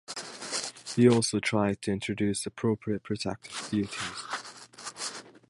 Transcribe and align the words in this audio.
He 0.95 1.07
also 1.07 1.39
tried 1.39 1.83
to 1.83 1.91
introduce 1.91 2.47
appropriate 2.47 3.03
protective 3.03 3.67
duties. 3.69 5.23